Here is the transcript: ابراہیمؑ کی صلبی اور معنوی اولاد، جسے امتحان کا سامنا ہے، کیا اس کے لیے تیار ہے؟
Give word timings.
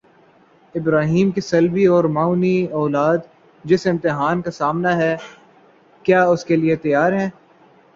ابراہیمؑ 0.75 1.31
کی 1.31 1.41
صلبی 1.41 1.85
اور 1.85 2.03
معنوی 2.15 2.55
اولاد، 2.71 3.17
جسے 3.63 3.89
امتحان 3.89 4.41
کا 4.41 4.51
سامنا 4.51 4.97
ہے، 4.97 5.15
کیا 6.05 6.23
اس 6.23 6.45
کے 6.45 6.55
لیے 6.55 6.75
تیار 6.75 7.11
ہے؟ 7.11 7.29